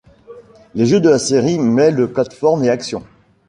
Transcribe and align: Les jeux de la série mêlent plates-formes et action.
Les 0.73 0.87
jeux 0.87 0.99
de 0.99 1.09
la 1.11 1.19
série 1.19 1.59
mêlent 1.59 2.07
plates-formes 2.11 2.63
et 2.63 2.69
action. 2.69 3.03